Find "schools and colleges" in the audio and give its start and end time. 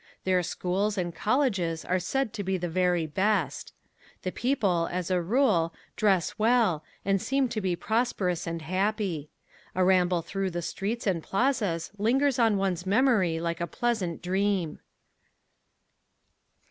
0.41-1.85